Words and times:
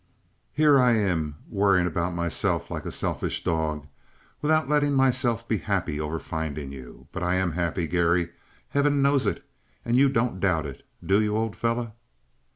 Here 0.51 0.79
I 0.79 0.93
am 0.93 1.35
worrying 1.47 1.85
about 1.85 2.15
myself 2.15 2.71
like 2.71 2.87
a 2.87 2.91
selfish 2.91 3.43
dog 3.43 3.85
without 4.41 4.67
letting 4.67 4.93
myself 4.93 5.47
be 5.47 5.59
happy 5.59 5.99
over 6.01 6.17
finding 6.17 6.71
you. 6.71 7.05
But 7.11 7.21
I 7.21 7.35
am 7.35 7.51
happy, 7.51 7.85
Garry. 7.85 8.29
Heaven 8.69 9.03
knows 9.03 9.27
it. 9.27 9.43
And 9.85 9.95
you 9.95 10.09
don't 10.09 10.39
doubt 10.39 10.65
it, 10.65 10.81
do 11.05 11.21
you, 11.21 11.37
old 11.37 11.55
fellow?" 11.55 11.93